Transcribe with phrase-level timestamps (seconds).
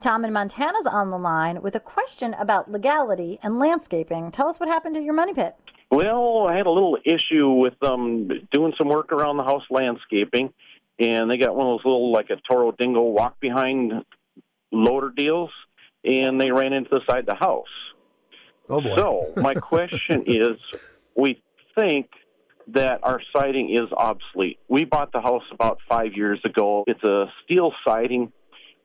[0.00, 4.30] Tom in Montana's on the line with a question about legality and landscaping.
[4.30, 5.54] Tell us what happened at your money pit.
[5.90, 10.52] Well, I had a little issue with um doing some work around the house landscaping,
[10.98, 13.92] and they got one of those little like a Toro Dingo walk behind
[14.72, 15.50] loader deals,
[16.04, 17.66] and they ran into the side of the house.
[18.70, 18.96] Oh boy.
[18.96, 20.56] So my question is,
[21.14, 21.42] we
[21.78, 22.08] think
[22.68, 24.60] that our siding is obsolete.
[24.68, 26.84] We bought the house about five years ago.
[26.86, 28.32] It's a steel siding,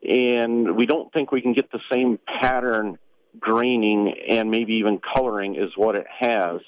[0.08, 2.98] and we don't think we can get the same pattern
[3.40, 6.61] graining and maybe even coloring as what it has.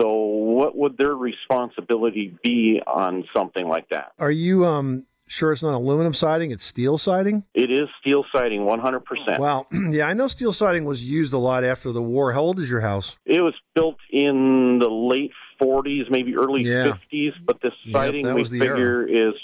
[0.00, 4.12] So, what would their responsibility be on something like that?
[4.18, 6.50] Are you um sure it's not aluminum siding?
[6.52, 7.44] It's steel siding.
[7.54, 9.38] It is steel siding, 100%.
[9.38, 9.66] Wow.
[9.72, 12.32] yeah, I know steel siding was used a lot after the war.
[12.32, 13.18] How old is your house?
[13.26, 16.96] It was built in the late 40s, maybe early Yeah.
[17.12, 19.34] 50s, but this siding that we figure is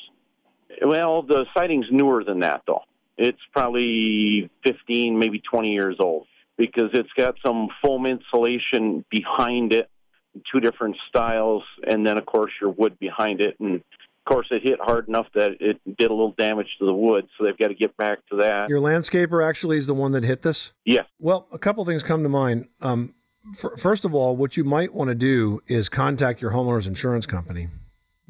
[0.83, 2.83] well, the siding's newer than that though.
[3.19, 9.91] It's probably 15, maybe 20 years old because it's got some foam insulation behind it,
[10.53, 13.83] two different styles, and then of course your wood behind it and of
[14.33, 17.45] course it hit hard enough that it did a little damage to the wood, so
[17.45, 18.69] they've got to get back to that.
[18.69, 20.73] Your landscaper actually is the one that hit this.
[20.85, 21.03] Yeah.
[21.19, 22.67] Well, a couple things come to mind.
[22.81, 23.15] Um,
[23.53, 27.27] f- first of all, what you might want to do is contact your homeowner's insurance
[27.27, 27.69] company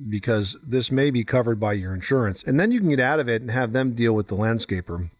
[0.09, 3.29] because this may be covered by your insurance, and then you can get out of
[3.29, 5.11] it and have them deal with the landscaper.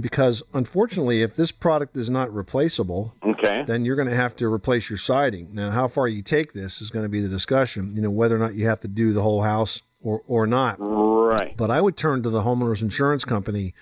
[0.00, 3.64] Because unfortunately, if this product is not replaceable, Okay.
[3.66, 5.52] then you're going to have to replace your siding.
[5.52, 7.92] Now, how far you take this is going to be the discussion.
[7.96, 10.76] You know whether or not you have to do the whole house or or not.
[10.78, 11.56] Right.
[11.56, 13.74] But I would turn to the homeowner's insurance company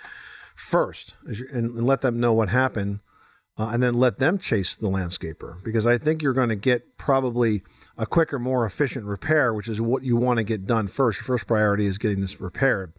[0.54, 3.00] first and, and let them know what happened,
[3.58, 6.96] uh, and then let them chase the landscaper because I think you're going to get
[6.96, 7.62] probably
[7.96, 11.18] a quicker, more efficient repair, which is what you want to get done first.
[11.18, 12.92] Your first priority is getting this repaired.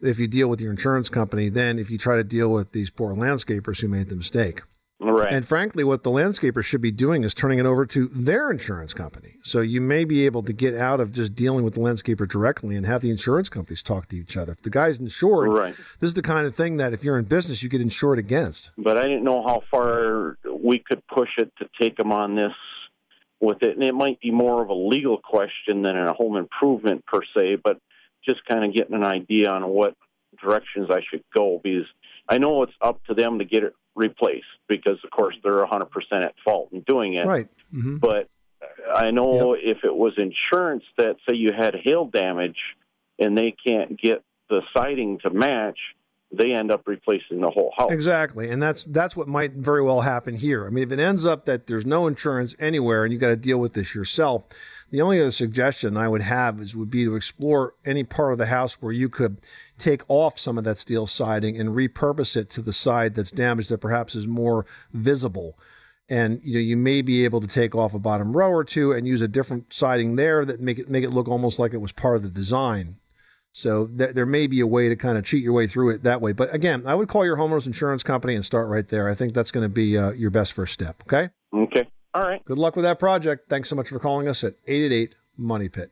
[0.00, 2.90] If you deal with your insurance company, then if you try to deal with these
[2.90, 4.62] poor landscapers who made the mistake.
[5.00, 5.32] Right.
[5.32, 8.94] And frankly, what the landscaper should be doing is turning it over to their insurance
[8.94, 9.34] company.
[9.42, 12.76] So you may be able to get out of just dealing with the landscaper directly
[12.76, 14.52] and have the insurance companies talk to each other.
[14.52, 15.74] If the guy's insured, Right.
[15.98, 18.70] this is the kind of thing that if you're in business, you get insured against.
[18.78, 22.52] but I didn't know how far we could push it to take them on this
[23.40, 23.74] with it.
[23.74, 27.56] And it might be more of a legal question than a home improvement per se,
[27.62, 27.78] but
[28.24, 29.94] just kind of getting an idea on what
[30.40, 31.86] directions I should go because
[32.28, 35.86] I know it's up to them to get it replaced because, of course, they're 100%
[36.12, 37.26] at fault in doing it.
[37.26, 37.48] Right.
[37.70, 38.28] hmm But
[38.94, 42.58] I know if it was insurance that, say, you had hail damage
[43.18, 45.78] and they can't get the siding to match,
[46.32, 47.92] they end up replacing the whole house.
[47.92, 50.66] Exactly, and that's that's what might very well happen here.
[50.66, 53.36] I mean, if it ends up that there's no insurance anywhere and you got to
[53.36, 54.44] deal with this yourself,
[54.94, 58.38] the only other suggestion I would have is would be to explore any part of
[58.38, 59.40] the house where you could
[59.76, 63.70] take off some of that steel siding and repurpose it to the side that's damaged
[63.70, 65.58] that perhaps is more visible.
[66.08, 68.92] And you know you may be able to take off a bottom row or two
[68.92, 71.78] and use a different siding there that make it make it look almost like it
[71.78, 72.98] was part of the design.
[73.50, 76.04] So th- there may be a way to kind of cheat your way through it
[76.04, 76.32] that way.
[76.32, 79.08] But again, I would call your homeowner's insurance company and start right there.
[79.08, 81.02] I think that's going to be uh, your best first step.
[81.02, 81.22] Okay.
[81.24, 81.30] Okay.
[82.14, 82.44] All right.
[82.44, 83.48] Good luck with that project.
[83.48, 85.90] Thanks so much for calling us at 888 Money Pit.